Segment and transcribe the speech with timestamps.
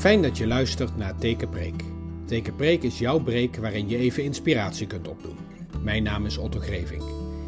[0.00, 1.84] Fijn dat je luistert naar Tekenpreek.
[2.26, 5.36] Tekenpreek is jouw preek waarin je even inspiratie kunt opdoen.
[5.82, 7.02] Mijn naam is Otto Greving.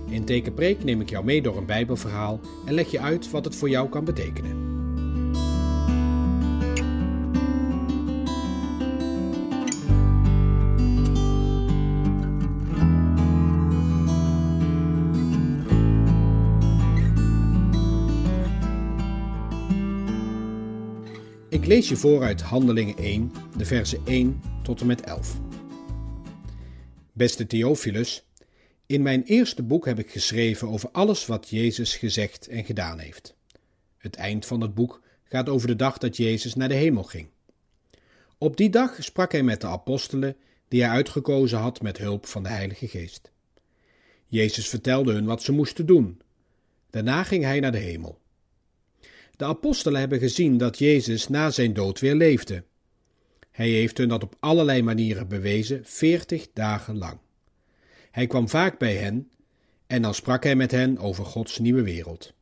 [0.09, 3.57] In Tekenpreek neem ik jou mee door een Bijbelverhaal en leg je uit wat het
[3.57, 4.72] voor jou kan betekenen.
[21.63, 25.41] Ik lees je voor uit Handelingen 1, de versen 1 tot en met 11.
[27.13, 28.27] Beste Theophilus,
[28.87, 33.37] in mijn eerste boek heb ik geschreven over alles wat Jezus gezegd en gedaan heeft.
[33.99, 37.29] Het eind van het boek gaat over de dag dat Jezus naar de hemel ging.
[38.39, 40.37] Op die dag sprak hij met de apostelen
[40.69, 43.31] die hij uitgekozen had met hulp van de Heilige Geest.
[44.27, 46.21] Jezus vertelde hun wat ze moesten doen.
[46.91, 48.22] Daarna ging hij naar de hemel.
[49.37, 52.65] De apostelen hebben gezien dat Jezus na zijn dood weer leefde.
[53.51, 57.19] Hij heeft hun dat op allerlei manieren bewezen, veertig dagen lang.
[58.11, 59.31] Hij kwam vaak bij hen
[59.87, 62.33] en dan sprak hij met hen over Gods nieuwe wereld.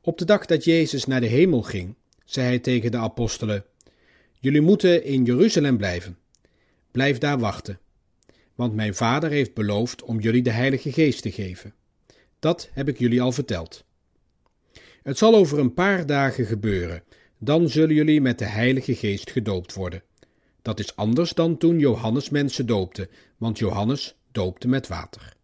[0.00, 3.64] Op de dag dat Jezus naar de hemel ging, zei hij tegen de apostelen:
[4.32, 6.18] Jullie moeten in Jeruzalem blijven.
[6.90, 7.80] Blijf daar wachten,
[8.54, 11.74] want mijn Vader heeft beloofd om jullie de Heilige Geest te geven.
[12.38, 13.84] Dat heb ik jullie al verteld.
[15.02, 17.02] Het zal over een paar dagen gebeuren.
[17.38, 20.02] Dan zullen jullie met de Heilige Geest gedoopt worden.
[20.62, 25.36] Dat is anders dan toen Johannes mensen doopte, want Johannes doopte met water.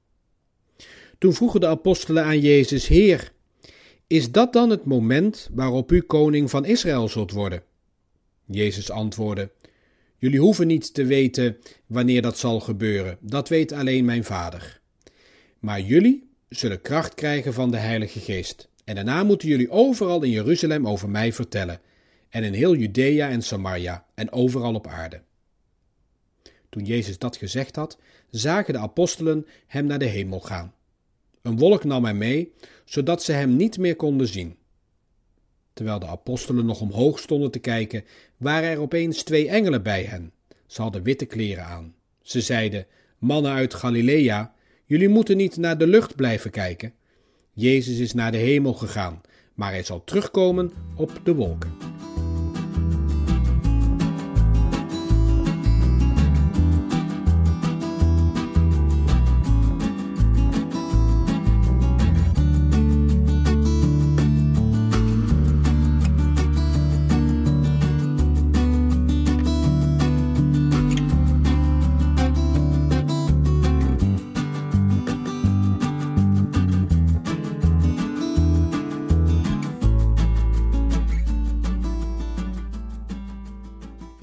[1.18, 3.32] Toen vroegen de apostelen aan Jezus: Heer,
[4.06, 7.62] is dat dan het moment waarop u koning van Israël zult worden?
[8.44, 9.50] Jezus antwoordde:
[10.18, 14.80] Jullie hoeven niet te weten wanneer dat zal gebeuren, dat weet alleen mijn Vader.
[15.58, 18.68] Maar jullie zullen kracht krijgen van de Heilige Geest.
[18.86, 21.80] En daarna moeten jullie overal in Jeruzalem over mij vertellen,
[22.28, 25.22] en in heel Judea en Samaria en overal op aarde.
[26.68, 27.98] Toen Jezus dat gezegd had,
[28.30, 30.74] zagen de apostelen hem naar de hemel gaan.
[31.42, 32.52] Een wolk nam hem mee,
[32.84, 34.56] zodat ze hem niet meer konden zien.
[35.72, 38.04] Terwijl de apostelen nog omhoog stonden te kijken,
[38.36, 40.32] waren er opeens twee engelen bij hen.
[40.66, 41.94] Ze hadden witte kleren aan.
[42.22, 42.86] Ze zeiden:
[43.18, 44.54] Mannen uit Galilea,
[44.84, 46.94] jullie moeten niet naar de lucht blijven kijken.
[47.58, 49.20] Jezus is naar de hemel gegaan,
[49.54, 51.75] maar hij zal terugkomen op de wolken.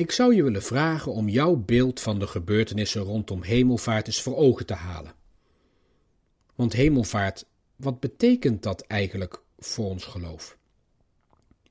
[0.04, 4.36] Ik zou je willen vragen om jouw beeld van de gebeurtenissen rondom hemelvaart eens voor
[4.36, 5.14] ogen te halen.
[6.56, 10.58] Want hemelvaart, wat betekent dat eigenlijk voor ons geloof?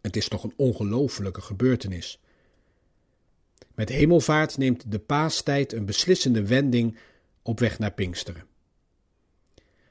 [0.01, 2.21] Het is toch een ongelofelijke gebeurtenis.
[3.75, 6.99] Met hemelvaart neemt de paastijd een beslissende wending
[7.43, 8.47] op weg naar Pinksteren.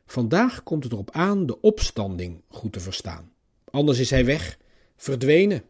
[0.05, 3.31] Vandaag komt het erop aan de opstanding goed te verstaan.
[3.65, 4.57] Anders is hij weg,
[4.95, 5.63] verdwenen.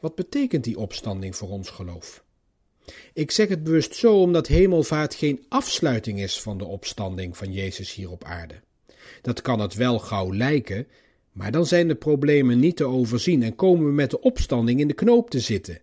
[0.00, 2.24] Wat betekent die opstanding voor ons geloof?
[3.12, 7.94] Ik zeg het bewust zo omdat hemelvaart geen afsluiting is van de opstanding van Jezus
[7.94, 8.54] hier op aarde.
[9.22, 10.86] Dat kan het wel gauw lijken,
[11.32, 14.88] maar dan zijn de problemen niet te overzien en komen we met de opstanding in
[14.88, 15.80] de knoop te zitten.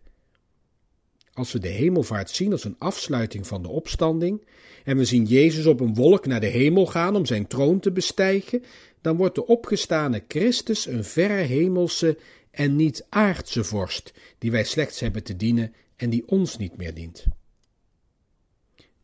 [1.34, 4.46] Als we de hemelvaart zien als een afsluiting van de opstanding
[4.84, 7.92] en we zien Jezus op een wolk naar de hemel gaan om zijn troon te
[7.92, 8.64] bestijgen,
[9.02, 12.18] dan wordt de opgestane Christus een verre hemelse
[12.54, 16.94] en niet aardse vorst, die wij slechts hebben te dienen en die ons niet meer
[16.94, 17.26] dient.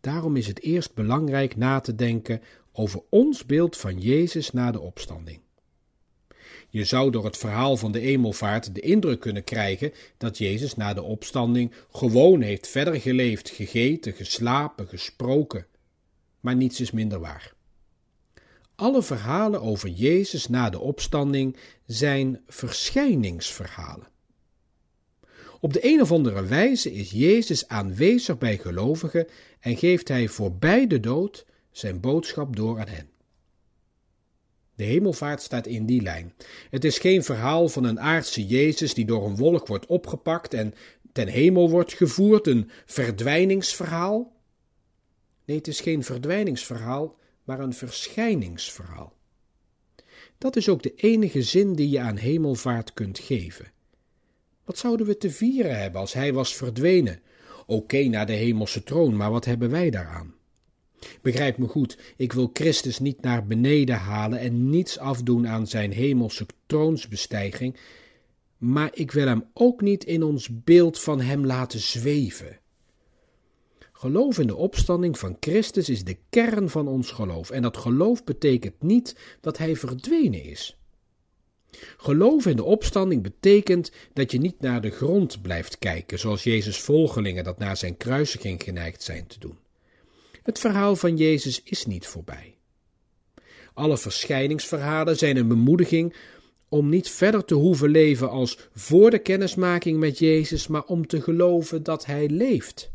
[0.02, 2.42] Daarom is het eerst belangrijk na te denken
[2.72, 5.40] over ons beeld van Jezus na de opstanding.
[6.70, 10.94] Je zou door het verhaal van de emelvaart de indruk kunnen krijgen dat Jezus na
[10.94, 15.66] de opstanding gewoon heeft verder geleefd, gegeten, geslapen, gesproken.
[16.40, 17.54] Maar niets is minder waar.
[18.80, 24.08] Alle verhalen over Jezus na de opstanding zijn verschijningsverhalen.
[25.60, 29.28] Op de een of andere wijze is Jezus aanwezig bij gelovigen
[29.60, 33.10] en geeft hij voorbij de dood zijn boodschap door aan hen.
[34.76, 36.34] De hemelvaart staat in die lijn.
[36.70, 40.74] Het is geen verhaal van een aardse Jezus die door een wolk wordt opgepakt en
[41.12, 44.36] ten hemel wordt gevoerd, een verdwijningsverhaal.
[45.46, 47.18] Nee, het is geen verdwijningsverhaal,
[47.50, 49.14] maar een verschijningsverhaal.
[50.38, 53.72] Dat is ook de enige zin die je aan hemelvaart kunt geven.
[54.64, 57.22] Wat zouden we te vieren hebben als hij was verdwenen?
[57.66, 60.34] Oké, naar de hemelse troon, maar wat hebben wij daaraan?
[61.22, 65.92] Begrijp me goed, ik wil Christus niet naar beneden halen en niets afdoen aan zijn
[65.92, 67.78] hemelse troonsbestijging,
[68.58, 72.60] maar ik wil hem ook niet in ons beeld van hem laten zweven.
[74.00, 78.24] Geloof in de opstanding van Christus is de kern van ons geloof en dat geloof
[78.24, 80.78] betekent niet dat hij verdwenen is.
[81.98, 86.80] Geloof in de opstanding betekent dat je niet naar de grond blijft kijken, zoals Jezus'
[86.80, 89.58] volgelingen dat na zijn kruisiging geneigd zijn te doen.
[90.44, 92.56] Het verhaal van Jezus is niet voorbij.
[93.74, 96.16] Alle verschijningsverhalen zijn een bemoediging
[96.70, 101.22] om niet verder te hoeven leven als voor de kennismaking met Jezus, maar om te
[101.22, 102.92] geloven dat Hij leeft.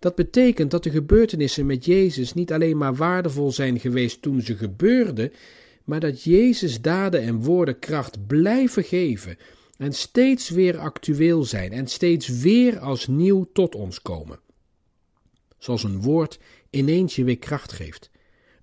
[0.00, 4.56] Dat betekent dat de gebeurtenissen met Jezus niet alleen maar waardevol zijn geweest toen ze
[4.56, 5.32] gebeurden,
[5.84, 9.36] maar dat Jezus daden en woorden kracht blijven geven
[9.76, 14.40] en steeds weer actueel zijn en steeds weer als nieuw tot ons komen.
[15.58, 16.38] Zoals een woord
[16.70, 18.10] ineens je weer kracht geeft,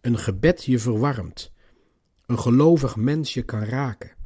[0.01, 1.51] een gebed je verwarmt,
[2.25, 4.16] een gelovig mens je kan raken.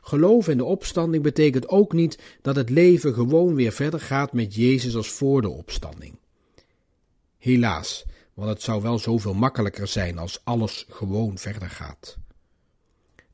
[0.00, 4.54] Geloof in de opstanding betekent ook niet dat het leven gewoon weer verder gaat met
[4.54, 6.18] Jezus als voor de opstanding.
[7.38, 8.04] Helaas,
[8.34, 12.18] want het zou wel zoveel makkelijker zijn als alles gewoon verder gaat.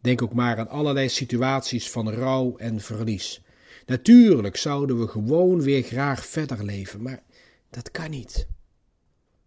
[0.01, 3.41] Denk ook maar aan allerlei situaties van rouw en verlies.
[3.87, 7.23] Natuurlijk zouden we gewoon weer graag verder leven, maar
[7.71, 8.47] dat kan niet.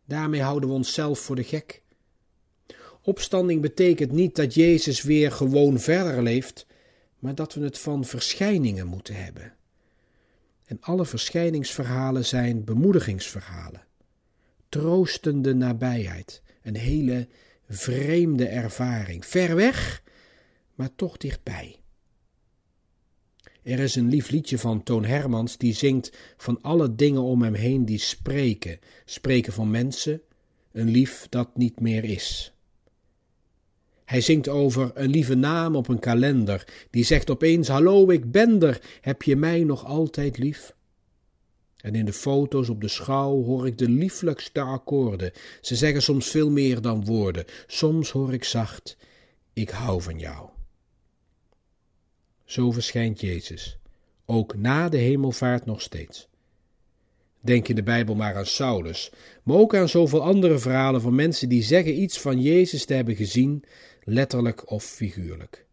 [0.05, 1.81] Daarmee houden we onszelf voor de gek.
[3.01, 6.65] Opstanding betekent niet dat Jezus weer gewoon verder leeft,
[7.19, 9.53] maar dat we het van verschijningen moeten hebben.
[10.65, 13.87] En alle verschijningsverhalen zijn bemoedigingsverhalen.
[14.69, 17.27] Troostende nabijheid, een hele
[17.67, 20.03] vreemde ervaring, ver weg,
[20.75, 21.79] maar toch dichtbij.
[23.61, 27.53] Er is een lief liedje van Toon Hermans die zingt van alle dingen om hem
[27.53, 30.21] heen die spreken, spreken van mensen,
[30.71, 32.53] een lief dat niet meer is.
[34.09, 38.61] Hij zingt over een lieve naam op een kalender, die zegt opeens: Hallo, ik ben
[38.61, 40.75] er, heb je mij nog altijd lief?
[41.77, 45.31] En in de foto's op de schouw hoor ik de lieflijkste akkoorden.
[45.61, 47.45] Ze zeggen soms veel meer dan woorden.
[47.67, 48.97] Soms hoor ik zacht:
[49.53, 50.49] Ik hou van jou.
[52.45, 53.77] Zo verschijnt Jezus,
[54.25, 56.27] ook na de hemelvaart nog steeds.
[57.41, 59.11] Denk in de Bijbel maar aan Saulus,
[59.43, 63.15] maar ook aan zoveel andere verhalen van mensen die zeggen iets van Jezus te hebben
[63.15, 63.63] gezien,
[64.03, 65.65] letterlijk of figuurlijk.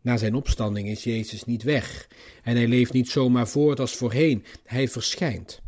[0.00, 2.08] Na zijn opstanding is Jezus niet weg
[2.42, 5.60] en hij leeft niet zomaar voort als voorheen, hij verschijnt.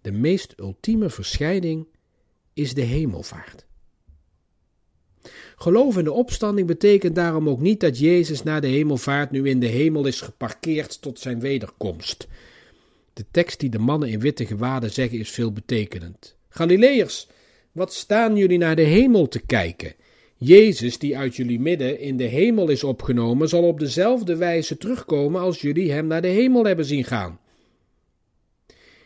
[0.00, 1.86] De meest ultieme verschijning
[2.52, 3.64] is de hemelvaart.
[5.56, 9.60] Geloof in de opstanding betekent daarom ook niet dat Jezus na de hemelvaart nu in
[9.60, 12.28] de hemel is geparkeerd tot zijn wederkomst.
[13.12, 16.36] De tekst die de mannen in witte gewaden zeggen is veelbetekenend.
[16.48, 17.28] Galileërs,
[17.72, 19.94] wat staan jullie naar de hemel te kijken?
[20.44, 25.40] Jezus, die uit jullie midden in de hemel is opgenomen, zal op dezelfde wijze terugkomen
[25.40, 27.40] als jullie hem naar de hemel hebben zien gaan.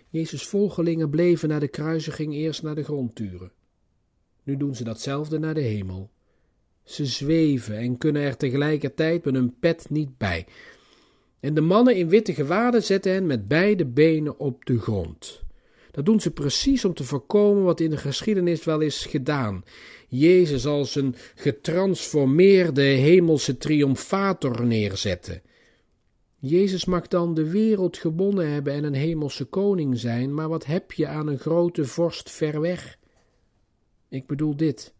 [0.09, 3.53] Jezus' volgelingen bleven na de kruisiging eerst naar de grond turen.
[4.43, 6.11] Nu doen ze datzelfde naar de hemel.
[6.85, 10.47] Ze zweven en kunnen er tegelijkertijd met hun pet niet bij.
[11.41, 15.45] En de mannen in witte gewaden zetten hen met beide benen op de grond.
[15.97, 19.65] Dat doen ze precies om te voorkomen wat in de geschiedenis wel is gedaan.
[20.09, 25.43] Jezus als een getransformeerde hemelse triomfator neerzetten.
[26.39, 30.93] Jezus mag dan de wereld gewonnen hebben en een hemelse koning zijn, maar wat heb
[30.93, 32.99] je aan een grote vorst ver weg?
[34.09, 34.95] Ik bedoel dit.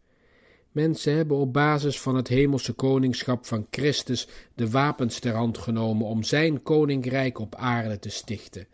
[0.71, 6.07] Mensen hebben op basis van het hemelse koningschap van Christus de wapens ter hand genomen
[6.07, 8.67] om zijn koninkrijk op aarde te stichten.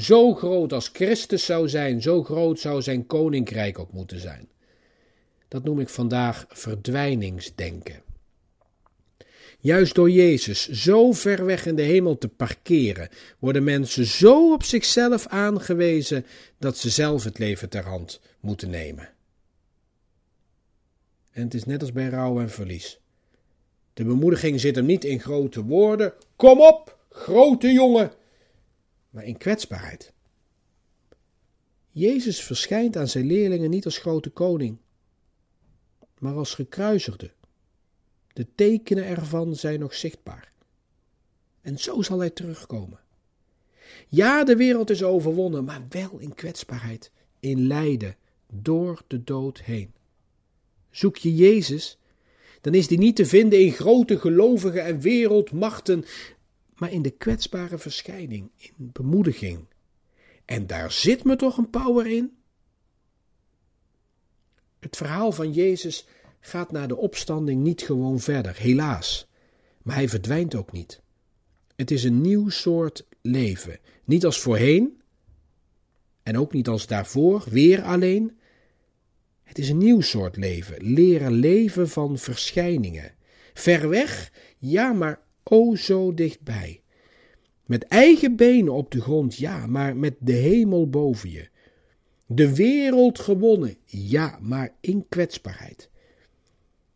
[0.00, 4.48] Zo groot als Christus zou zijn, zo groot zou zijn koninkrijk ook moeten zijn.
[5.48, 8.02] Dat noem ik vandaag verdwijningsdenken.
[9.58, 14.62] Juist door Jezus zo ver weg in de hemel te parkeren, worden mensen zo op
[14.62, 16.26] zichzelf aangewezen
[16.58, 19.08] dat ze zelf het leven ter hand moeten nemen.
[21.32, 23.00] En het is net als bij rouw en verlies.
[23.94, 28.12] De bemoediging zit hem niet in grote woorden, kom op, grote jongen,
[29.10, 30.12] maar in kwetsbaarheid.
[31.90, 34.78] Jezus verschijnt aan zijn leerlingen niet als grote koning,
[36.18, 37.32] maar als gekruisigde.
[38.32, 40.52] De tekenen ervan zijn nog zichtbaar.
[41.60, 43.00] En zo zal hij terugkomen.
[44.08, 48.16] Ja, de wereld is overwonnen, maar wel in kwetsbaarheid, in lijden,
[48.52, 49.94] door de dood heen.
[50.90, 51.98] Zoek je Jezus,
[52.60, 56.04] dan is die niet te vinden in grote gelovigen en wereldmachten.
[56.80, 59.66] Maar in de kwetsbare verschijning, in bemoediging.
[60.44, 62.36] En daar zit me toch een power in?
[64.78, 66.06] Het verhaal van Jezus
[66.40, 69.28] gaat na de opstanding niet gewoon verder, helaas.
[69.82, 71.00] Maar hij verdwijnt ook niet.
[71.76, 73.78] Het is een nieuw soort leven.
[74.04, 75.00] Niet als voorheen
[76.22, 78.38] en ook niet als daarvoor, weer alleen.
[79.42, 80.92] Het is een nieuw soort leven.
[80.92, 83.14] Leren leven van verschijningen.
[83.54, 86.82] Ver weg, ja, maar o zo dichtbij.
[87.66, 91.48] Met eigen benen op de grond, ja, maar met de hemel boven je.
[92.26, 95.90] De wereld gewonnen, ja, maar in kwetsbaarheid.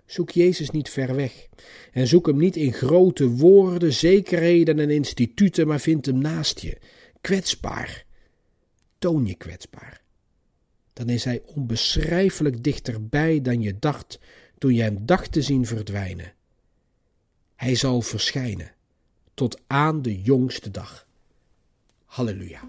[0.06, 1.48] Zoek Jezus niet ver weg
[1.92, 6.78] en zoek hem niet in grote woorden, zekerheden en instituten, maar vind hem naast je,
[7.20, 8.06] kwetsbaar.
[8.98, 10.02] Toon je kwetsbaar.
[10.92, 14.18] Dan is hij onbeschrijfelijk dichterbij dan je dacht
[14.58, 16.32] toen je hem dacht te zien verdwijnen.
[17.64, 18.71] Hij zal verschijnen
[19.35, 21.06] tot aan de jongste dag.
[22.04, 22.61] Halleluja.